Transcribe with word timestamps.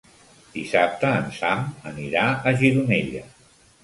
Dissabte 0.53 1.11
en 1.17 1.27
Sam 1.39 1.61
anirà 1.91 2.23
a 2.31 2.55
Gironella. 2.63 3.23